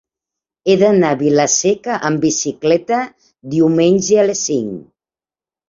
[0.71, 3.03] He d'anar a Vila-seca amb bicicleta
[3.55, 4.77] diumenge a les cinc.